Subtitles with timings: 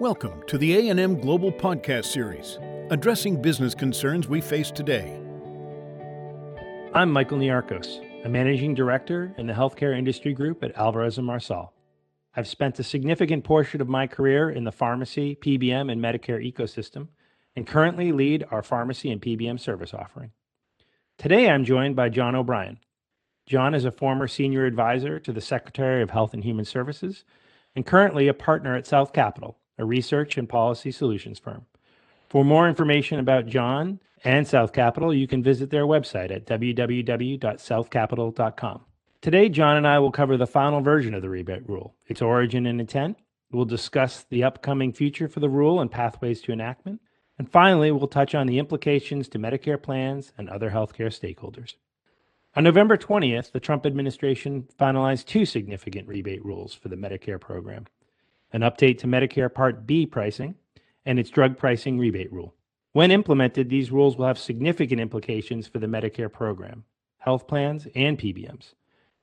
[0.00, 2.58] Welcome to the A&M Global Podcast Series,
[2.88, 5.20] addressing business concerns we face today.
[6.94, 11.74] I'm Michael Niarchos, a managing director in the healthcare industry group at Alvarez & Marsal.
[12.34, 17.08] I've spent a significant portion of my career in the pharmacy, PBM, and Medicare ecosystem,
[17.54, 20.30] and currently lead our pharmacy and PBM service offering.
[21.18, 22.78] Today, I'm joined by John O'Brien.
[23.44, 27.22] John is a former senior advisor to the Secretary of Health and Human Services
[27.76, 31.64] and currently a partner at South Capital, a research and policy solutions firm.
[32.28, 38.80] For more information about John and South Capital, you can visit their website at www.southcapital.com.
[39.22, 42.66] Today, John and I will cover the final version of the rebate rule, its origin
[42.66, 43.18] and intent.
[43.50, 47.00] We'll discuss the upcoming future for the rule and pathways to enactment.
[47.38, 51.74] And finally, we'll touch on the implications to Medicare plans and other healthcare stakeholders.
[52.54, 57.86] On November 20th, the Trump administration finalized two significant rebate rules for the Medicare program
[58.52, 60.54] an update to Medicare Part B pricing,
[61.06, 62.54] and its drug pricing rebate rule.
[62.92, 66.84] When implemented, these rules will have significant implications for the Medicare program,
[67.18, 68.74] health plans, and PBMs.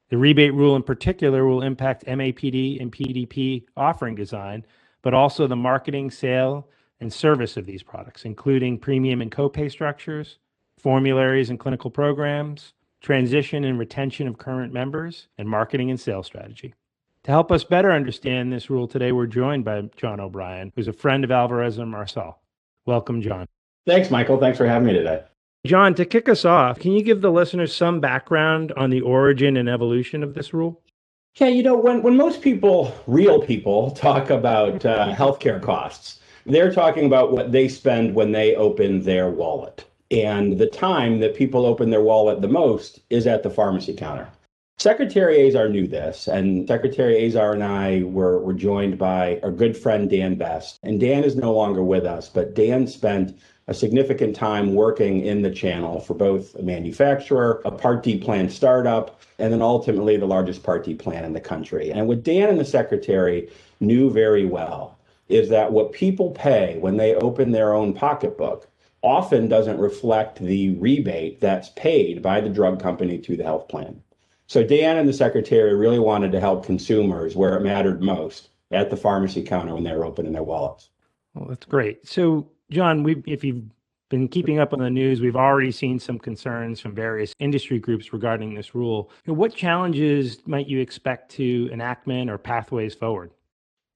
[0.09, 4.65] The rebate rule in particular will impact MAPD and PDP offering design,
[5.01, 6.69] but also the marketing, sale,
[7.01, 10.39] and service of these products, including premium and copay structures,
[10.79, 16.73] formularies and clinical programs, transition and retention of current members, and marketing and sales strategy.
[17.27, 20.93] To help us better understand this rule today, we're joined by John O'Brien, who's a
[20.93, 22.39] friend of Alvarez and Marsal.
[22.85, 23.49] Welcome, John.
[23.85, 24.37] Thanks, Michael.
[24.37, 25.23] Thanks for having me today.
[25.65, 29.57] John, to kick us off, can you give the listeners some background on the origin
[29.57, 30.81] and evolution of this rule?
[31.35, 36.71] Yeah, you know, when, when most people, real people, talk about uh, healthcare costs, they're
[36.71, 39.83] talking about what they spend when they open their wallet.
[40.11, 44.29] And the time that people open their wallet the most is at the pharmacy counter.
[44.79, 49.75] Secretary Azar knew this, and Secretary Azar and I were, were joined by our good
[49.75, 50.77] friend Dan Best.
[50.83, 55.41] And Dan is no longer with us, but Dan spent a significant time working in
[55.41, 60.27] the channel for both a manufacturer, a Part D plan startup, and then ultimately the
[60.27, 61.91] largest Part D plan in the country.
[61.91, 63.49] And what Dan and the Secretary
[63.79, 64.95] knew very well
[65.27, 68.67] is that what people pay when they open their own pocketbook
[69.01, 74.03] often doesn't reflect the rebate that's paid by the drug company to the health plan.
[74.47, 78.89] So Dan and the secretary really wanted to help consumers where it mattered most at
[78.89, 80.89] the pharmacy counter when they were opening their wallets.
[81.33, 82.07] Well, that's great.
[82.07, 83.63] So, John, we if you've
[84.09, 88.13] been keeping up on the news, we've already seen some concerns from various industry groups
[88.13, 89.11] regarding this rule.
[89.25, 93.31] What challenges might you expect to enactment or pathways forward?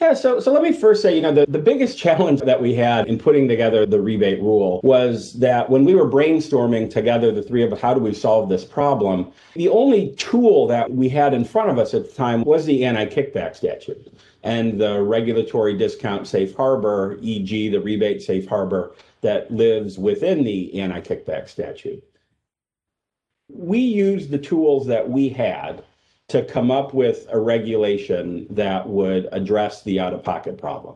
[0.01, 2.73] Yeah, so so let me first say, you know, the, the biggest challenge that we
[2.73, 7.44] had in putting together the rebate rule was that when we were brainstorming together, the
[7.44, 9.31] three of us, how do we solve this problem?
[9.53, 12.84] The only tool that we had in front of us at the time was the
[12.84, 14.11] anti-kickback statute
[14.41, 20.79] and the regulatory discount safe harbor, e.g., the rebate safe harbor that lives within the
[20.81, 22.03] anti-kickback statute.
[23.50, 25.84] We used the tools that we had
[26.31, 30.96] to come up with a regulation that would address the out of pocket problem.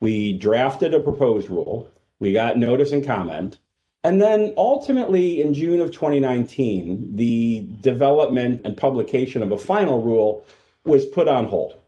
[0.00, 1.90] We drafted a proposed rule,
[2.20, 3.58] we got notice and comment,
[4.04, 10.46] and then ultimately in June of 2019, the development and publication of a final rule
[10.84, 11.78] was put on hold.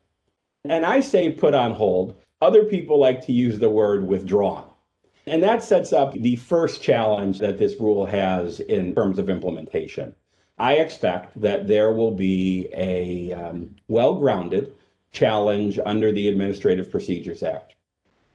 [0.64, 4.64] And I say put on hold, other people like to use the word withdrawn.
[5.26, 10.14] And that sets up the first challenge that this rule has in terms of implementation.
[10.60, 14.74] I expect that there will be a um, well grounded
[15.10, 17.76] challenge under the Administrative Procedures Act.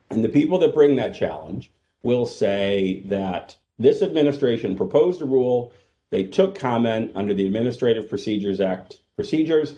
[0.10, 1.72] And the people that bring that challenge
[2.02, 5.72] will say that this administration proposed a rule,
[6.10, 9.76] they took comment under the Administrative Procedures Act procedures,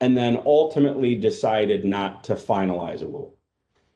[0.00, 3.34] and then ultimately decided not to finalize a rule.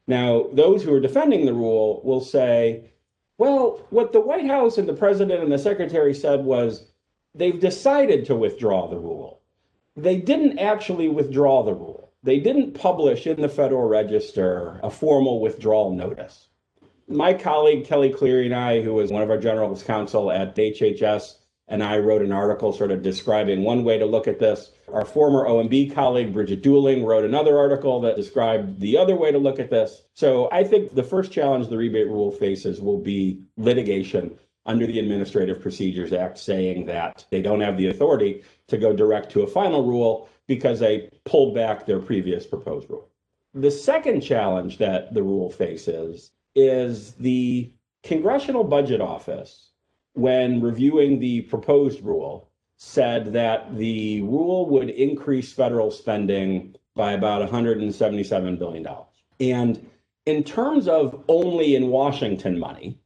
[0.09, 2.91] Now, those who are defending the rule will say,
[3.39, 6.92] well, what the White House and the president and the secretary said was
[7.35, 9.41] they've decided to withdraw the rule.
[9.97, 12.13] They didn't actually withdraw the rule.
[12.23, 16.49] They didn't publish in the Federal Register a formal withdrawal notice.
[17.09, 21.35] My colleague Kelly Cleary and I, who was one of our general counsel at HHS,
[21.69, 24.73] and I wrote an article sort of describing one way to look at this.
[24.93, 29.39] Our former OMB colleague, Bridget Dooling, wrote another article that described the other way to
[29.39, 30.03] look at this.
[30.15, 34.99] So I think the first challenge the rebate rule faces will be litigation under the
[34.99, 39.47] Administrative Procedures Act saying that they don't have the authority to go direct to a
[39.47, 43.09] final rule because they pulled back their previous proposed rule.
[43.55, 47.71] The second challenge that the rule faces is the
[48.03, 49.71] Congressional Budget Office,
[50.15, 57.49] when reviewing the proposed rule, said that the rule would increase federal spending by about
[57.49, 58.87] $177 billion.
[59.41, 59.89] And
[60.27, 62.99] In terms of only in Washington money,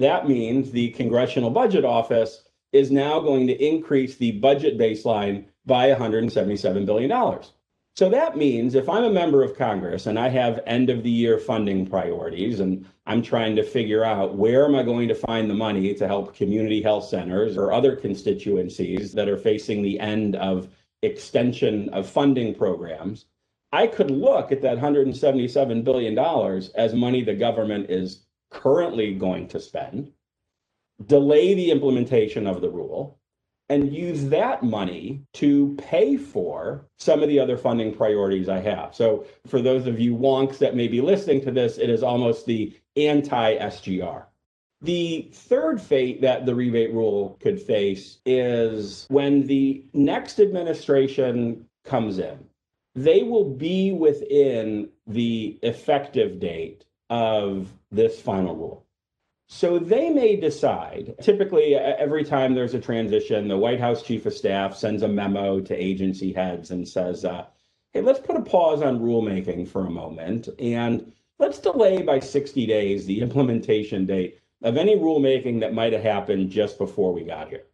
[0.00, 2.42] that means the Congressional Budget Office
[2.72, 7.42] is now going to increase the budget baseline by $177 billion.
[7.96, 11.10] So that means if I'm a member of Congress and I have end of the
[11.10, 15.50] year funding priorities and I'm trying to figure out where am I going to find
[15.50, 20.36] the money to help community health centers or other constituencies that are facing the end
[20.36, 20.68] of
[21.02, 23.26] extension of funding programs,
[23.72, 26.18] I could look at that $177 billion
[26.74, 30.12] as money the government is currently going to spend,
[31.06, 33.18] delay the implementation of the rule,
[33.68, 38.94] and use that money to pay for some of the other funding priorities I have.
[38.94, 42.46] So, for those of you wonks that may be listening to this, it is almost
[42.46, 44.24] the anti SGR.
[44.82, 52.18] The third fate that the rebate rule could face is when the next administration comes
[52.18, 52.38] in,
[52.94, 58.86] they will be within the effective date of this final rule.
[59.48, 64.32] So they may decide, typically, every time there's a transition, the White House Chief of
[64.32, 67.46] Staff sends a memo to agency heads and says, uh,
[67.92, 72.64] hey, let's put a pause on rulemaking for a moment and let's delay by 60
[72.64, 77.48] days the implementation date of any rulemaking that might have happened just before we got
[77.48, 77.64] here.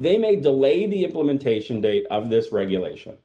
[0.00, 3.16] They may delay the implementation date of this regulation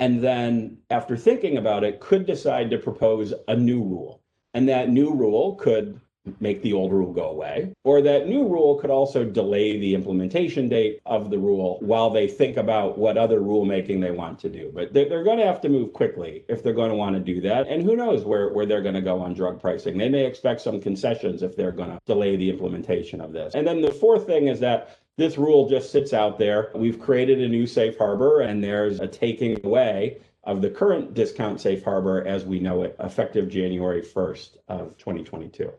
[0.00, 4.20] and then, after thinking about it, could decide to propose a new rule.
[4.54, 6.00] And that new rule could
[6.40, 10.68] make the old rule go away, or that new rule could also delay the implementation
[10.68, 14.70] date of the rule while they think about what other rulemaking they want to do.
[14.74, 17.20] But they're, they're going to have to move quickly if they're going to want to
[17.20, 17.68] do that.
[17.68, 19.98] And who knows where, where they're going to go on drug pricing.
[19.98, 23.54] They may expect some concessions if they're going to delay the implementation of this.
[23.54, 26.70] And then the fourth thing is that this rule just sits out there.
[26.74, 31.60] We've created a new safe harbor, and there's a taking away of the current discount
[31.60, 35.72] safe harbor as we know it, effective January 1st of 2022.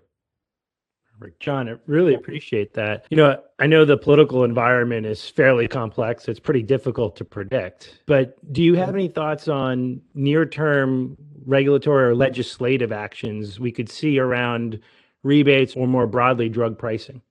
[1.40, 3.06] John, I really appreciate that.
[3.10, 6.28] You know, I know the political environment is fairly complex.
[6.28, 8.02] It's pretty difficult to predict.
[8.06, 13.90] But do you have any thoughts on near term regulatory or legislative actions we could
[13.90, 14.80] see around
[15.24, 17.22] rebates or more broadly drug pricing?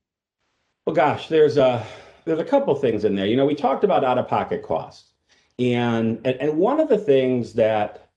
[0.87, 1.85] Well, gosh, there's a
[2.25, 3.27] there's a couple things in there.
[3.27, 5.14] You know, we talked about out of pocket costs.
[5.59, 8.09] And, and and one of the things that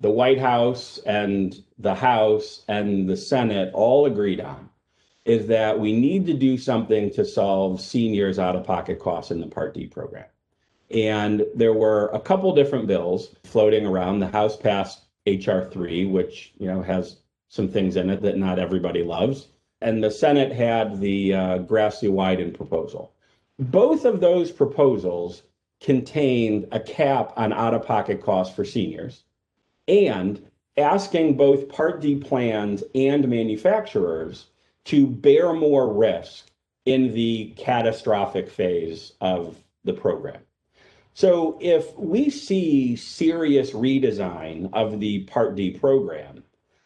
[0.00, 4.68] the White House and the House and the Senate all agreed on
[5.24, 9.40] is that we need to do something to solve seniors out of pocket costs in
[9.40, 10.26] the Part D program.
[10.90, 14.18] And there were a couple different bills floating around.
[14.18, 17.16] The House passed HR 3, which, you know, has
[17.48, 19.48] some things in it that not everybody loves.
[19.80, 23.12] And the Senate had the uh, Grassley-Wyden proposal.
[23.58, 25.42] Both of those proposals
[25.84, 29.24] contained a cap on out of pocket costs for seniors
[29.86, 30.42] and
[30.78, 34.46] asking both Part D plans and manufacturers
[34.86, 36.46] to bear more risk
[36.86, 40.40] in the catastrophic phase of the program.
[41.12, 46.44] So if we see serious redesign of the Part D program,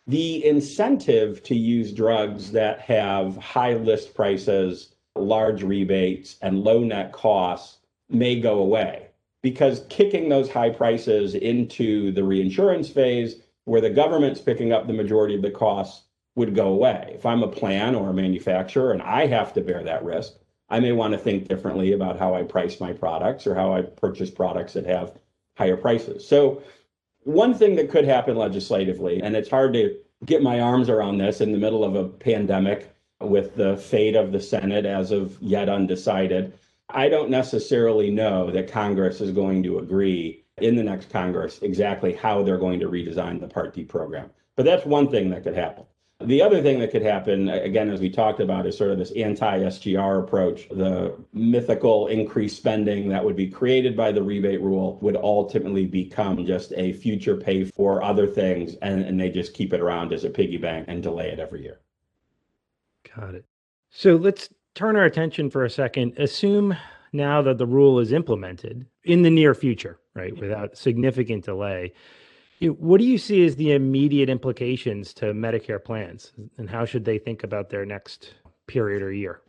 [0.09, 7.13] the incentive to use drugs that have high list prices, large rebates, and low net
[7.13, 7.78] costs
[8.09, 9.09] may go away
[9.43, 14.93] because kicking those high prices into the reinsurance phase where the government's picking up the
[14.93, 17.13] majority of the costs would go away.
[17.15, 20.35] If I'm a plan or a manufacturer and I have to bear that risk,
[20.71, 23.83] I may want to think differently about how I price my products or how I
[23.83, 25.13] purchase products that have
[25.57, 26.27] higher prices.
[26.27, 26.63] So,
[27.25, 31.41] one thing that could happen legislatively, and it's hard to get my arms around this
[31.41, 35.69] in the middle of a pandemic with the fate of the Senate as of yet
[35.69, 36.55] undecided.
[36.91, 42.15] I don't necessarily know that Congress is going to agree in the next Congress exactly
[42.15, 44.31] how they're going to redesign the Part D program.
[44.57, 45.85] But that's one thing that could happen.
[46.21, 49.13] The other thing that could happen, again, as we talked about, is sort of this
[49.13, 50.69] anti SGR approach.
[50.71, 56.45] The mythical increased spending that would be created by the rebate rule would ultimately become
[56.45, 60.25] just a future pay for other things, and, and they just keep it around as
[60.25, 61.79] a piggy bank and delay it every year.
[63.15, 63.45] Got it.
[63.91, 66.17] So let's turn our attention for a second.
[66.19, 66.77] Assume
[67.13, 71.93] now that the rule is implemented in the near future, right, without significant delay.
[72.61, 77.19] What do you see as the immediate implications to Medicare plans, and how should they
[77.19, 78.35] think about their next
[78.69, 79.41] period or year?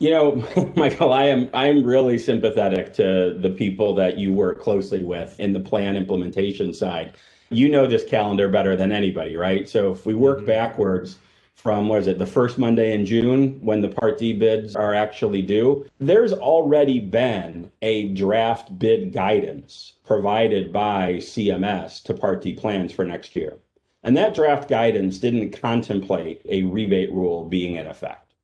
[0.00, 4.60] You know, Michael, I am I am really sympathetic to the people that you work
[4.60, 7.14] closely with in the plan implementation side.
[7.50, 9.68] You know this calendar better than anybody, right?
[9.68, 10.46] So if we work mm-hmm.
[10.46, 11.18] backwards,
[11.54, 14.94] from what is it the first monday in june when the part d bids are
[14.94, 22.52] actually due there's already been a draft bid guidance provided by cms to part d
[22.52, 23.58] plans for next year
[24.04, 28.34] And that draft guidance didn't contemplate a rebate rule being in effect.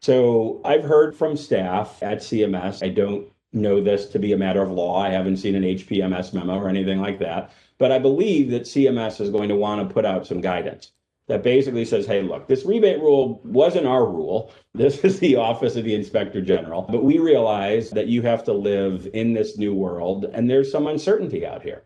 [0.00, 2.82] So I've heard from staff at CMS.
[2.82, 4.98] I don't know this to be a matter of law.
[4.98, 7.52] I haven't seen an HPMS memo or anything like that.
[7.78, 10.92] But I believe that CMS is going to want to put out some guidance
[11.26, 14.52] that basically says, hey, look, this rebate rule wasn't our rule.
[14.74, 16.82] This is the Office of the Inspector General.
[16.82, 20.86] But we realize that you have to live in this new world and there's some
[20.86, 21.84] uncertainty out here.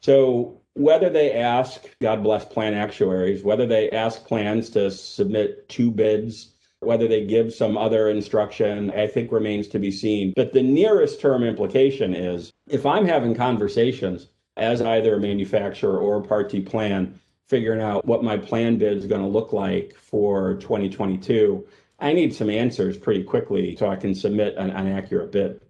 [0.00, 5.90] So whether they ask, God bless plan actuaries, whether they ask plans to submit two
[5.90, 10.32] bids, whether they give some other instruction, I think remains to be seen.
[10.36, 16.18] But the nearest term implication is if I'm having conversations as either a manufacturer or
[16.18, 19.94] a Part D plan, figuring out what my plan bid is going to look like
[20.00, 21.66] for 2022,
[21.98, 25.60] I need some answers pretty quickly so I can submit an, an accurate bid.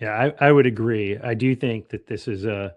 [0.00, 1.18] Yeah, I, I would agree.
[1.18, 2.74] I do think that this is a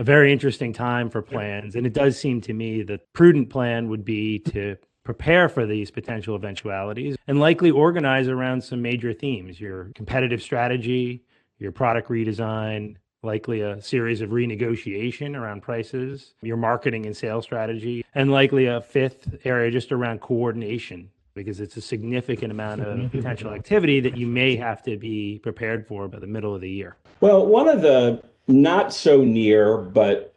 [0.00, 1.76] a very interesting time for plans.
[1.76, 5.90] And it does seem to me that prudent plan would be to prepare for these
[5.90, 11.22] potential eventualities and likely organize around some major themes your competitive strategy,
[11.58, 18.04] your product redesign, likely a series of renegotiation around prices, your marketing and sales strategy,
[18.14, 23.52] and likely a fifth area just around coordination because it's a significant amount of potential
[23.52, 26.96] activity that you may have to be prepared for by the middle of the year.
[27.20, 30.34] Well, one of the not so near, but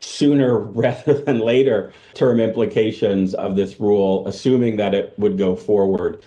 [0.00, 6.22] sooner rather than later term implications of this rule, assuming that it would go forward,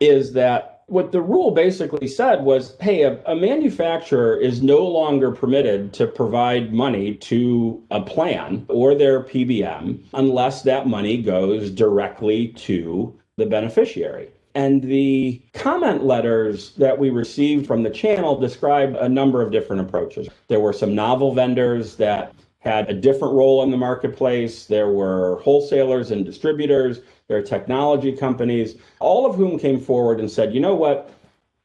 [0.00, 5.30] is that what the rule basically said was hey, a, a, manufacturer is no longer
[5.30, 12.48] permitted to provide money to a plan or their PBM unless that money goes directly
[12.48, 14.30] to the beneficiary.
[14.54, 19.82] And the comment letters that we received from the channel described a number of different
[19.82, 20.28] approaches.
[20.48, 24.66] There were some novel vendors that had a different role in the marketplace.
[24.66, 27.00] There were wholesalers and distributors.
[27.28, 31.12] There are technology companies, all of whom came forward and said, you know what?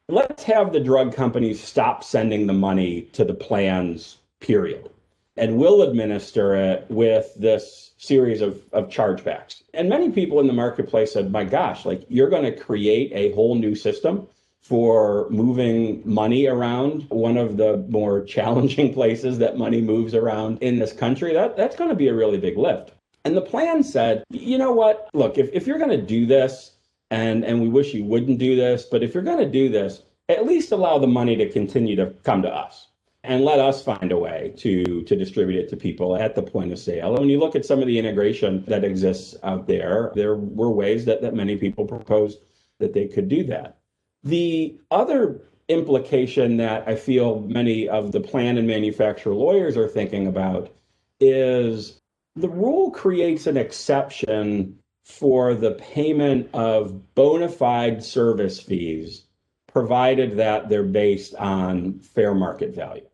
[0.08, 4.90] Let's have the drug companies stop sending the money to the plans, period.
[5.38, 9.62] And we'll administer it with this series of, of chargebacks.
[9.72, 13.34] And many people in the marketplace said, my gosh, like you're going to create a
[13.34, 14.28] whole new system
[14.60, 20.78] for moving money around one of the more challenging places that money moves around in
[20.78, 22.92] this country that that's going to be a really big lift
[23.24, 26.72] and the plan said you know what look if, if you're going to do this
[27.10, 30.02] and and we wish you wouldn't do this but if you're going to do this
[30.28, 32.88] at least allow the money to continue to come to us
[33.24, 36.70] and let us find a way to to distribute it to people at the point
[36.72, 37.10] of sale.
[37.10, 40.70] And when you look at some of the integration that exists out there, there were
[40.70, 42.40] ways that, that many people proposed
[42.78, 43.78] that they could do that.
[44.22, 50.26] The other implication that I feel many of the plan and manufacturer lawyers are thinking
[50.26, 50.70] about
[51.18, 52.00] is
[52.36, 59.24] the rule creates an exception for the payment of bona fide service fees,
[59.66, 63.06] provided that they're based on fair market value.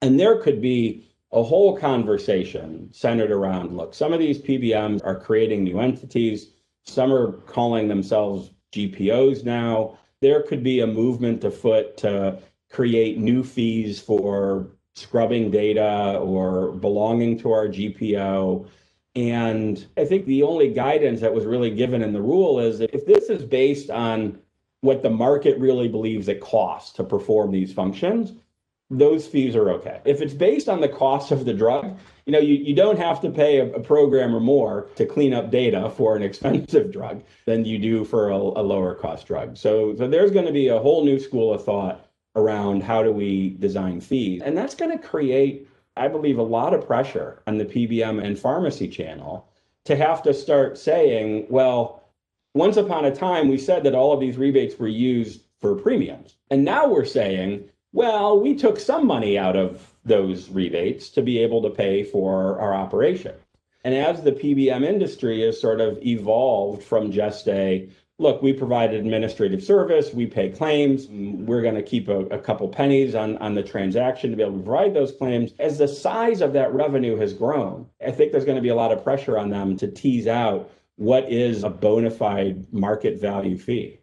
[0.00, 5.18] And there could be a whole conversation centered around look, some of these PBMs are
[5.18, 6.52] creating new entities,
[6.84, 9.98] some are calling themselves GPOs now.
[10.20, 12.38] There could be a movement afoot to
[12.70, 18.66] create new fees for scrubbing data or belonging to our GPO.
[19.14, 22.94] And I think the only guidance that was really given in the rule is that
[22.94, 24.38] if this is based on
[24.80, 28.32] what the market really believes it costs to perform these functions,
[28.90, 30.00] those fees are okay.
[30.04, 33.20] If it's based on the cost of the drug, you know, you, you don't have
[33.22, 37.64] to pay a, a programmer more to clean up data for an expensive drug than
[37.64, 39.56] you do for a, a lower cost drug.
[39.56, 43.12] So, so there's going to be a whole new school of thought around how do
[43.12, 44.42] we design fees.
[44.44, 48.38] And that's going to create, I believe, a lot of pressure on the PBM and
[48.38, 49.48] pharmacy channel
[49.84, 52.02] to have to start saying, well,
[52.54, 56.36] once upon a time, we said that all of these rebates were used for premiums.
[56.50, 61.38] And now we're saying, well, we took some money out of those rebates to be
[61.38, 63.34] able to pay for our operation.
[63.84, 68.94] And as the PBM industry has sort of evolved from just a look, we provide
[68.94, 73.54] administrative service, we pay claims, we're going to keep a, a, couple pennies on, on
[73.54, 75.52] the transaction to be able to provide those claims.
[75.58, 78.74] As the size of that revenue has grown, I think there's going to be a
[78.74, 83.58] lot of pressure on them to tease out what is a bona fide market value
[83.58, 84.01] fee.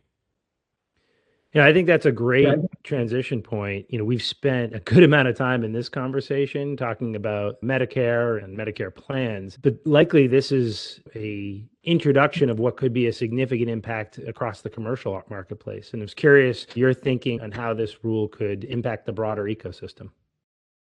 [1.53, 2.55] Yeah, I think that's a great yeah.
[2.83, 3.87] transition point.
[3.89, 8.43] You know, we've spent a good amount of time in this conversation talking about Medicare
[8.43, 13.69] and Medicare plans, but likely this is a introduction of what could be a significant
[13.69, 15.89] impact across the commercial marketplace.
[15.93, 20.11] And I was curious your thinking on how this rule could impact the broader ecosystem.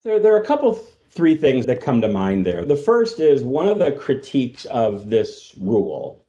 [0.04, 0.74] There, there are a couple
[1.10, 2.64] three things that come to mind there.
[2.64, 6.24] The first is one of the critiques of this rule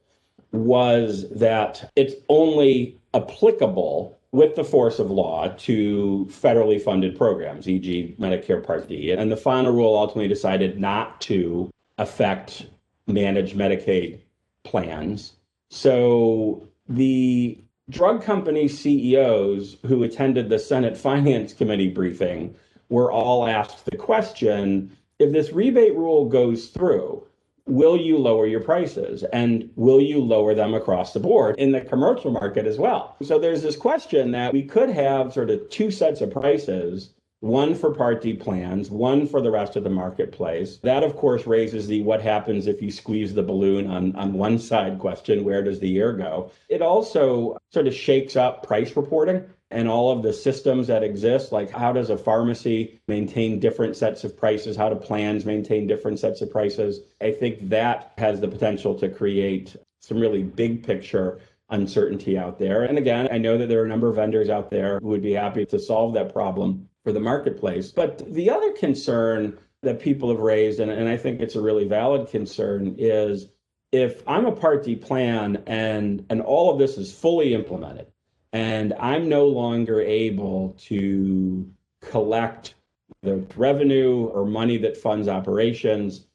[0.52, 8.14] was that it's only applicable with the force of law to federally funded programs, e.g.,
[8.20, 9.10] Medicare Part D.
[9.10, 12.66] And the final rule ultimately decided not to affect
[13.06, 14.20] managed Medicaid
[14.62, 15.32] plans.
[15.70, 22.54] So the drug company CEOs who attended the Senate Finance Committee briefing
[22.90, 27.25] were all asked the question if this rebate rule goes through,
[27.66, 31.80] will you lower your prices and will you lower them across the board in the
[31.80, 33.16] commercial market as well?
[33.22, 37.74] So there's this question that we could have sort of two sets of prices one
[37.74, 40.78] for Part D plans, one for the rest of the marketplace.
[40.82, 44.58] That, of course, raises the what happens if you squeeze the balloon on, on one
[44.58, 46.50] side question where does the air go?
[46.68, 51.50] It also sort of shakes up price reporting and all of the systems that exist
[51.52, 54.76] like how does a pharmacy maintain different sets of prices?
[54.76, 57.00] How do plans maintain different sets of prices?
[57.20, 62.84] I think that has the potential to create some really big picture uncertainty out there.
[62.84, 65.22] And again i know that there are a number of vendors out there who would
[65.22, 67.90] be happy to solve that problem for the marketplace.
[67.90, 71.86] But the other concern that people have raised and, and i think it's a really
[71.86, 73.48] valid concern is
[73.92, 78.06] if i'm a part d plan and and all of this is fully implemented
[78.52, 82.74] and I'm no longer able to collect
[83.22, 86.26] the revenue or money that funds operations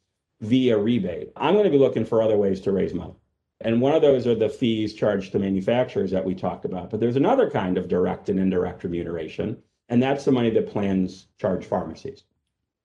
[0.41, 1.31] via rebate.
[1.35, 3.15] I'm going to be looking for other ways to raise money.
[3.61, 6.89] And one of those are the fees charged to manufacturers that we talked about.
[6.89, 9.57] But there's another kind of direct and indirect remuneration,
[9.89, 12.23] and that's the money that plans charge pharmacies.